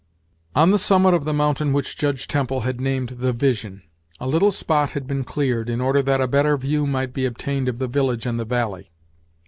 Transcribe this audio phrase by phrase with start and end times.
[0.55, 3.83] On the summit of the mountain which Judge Temple had named the "Vision,"
[4.19, 7.69] a little spot had been cleared, in order that a better view might be obtained
[7.69, 8.89] of the village and the valley.